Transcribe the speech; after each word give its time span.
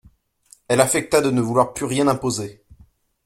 Elle 0.67 0.81
affecta 0.81 1.21
de 1.21 1.29
ne 1.29 1.41
vouloir 1.41 1.75
plus 1.75 1.85
rien 1.85 2.07
imposer. 2.07 2.63